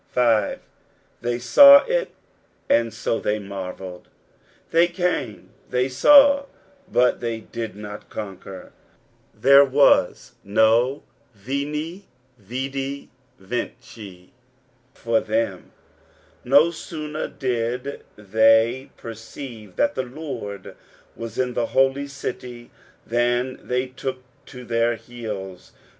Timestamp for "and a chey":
2.67-3.39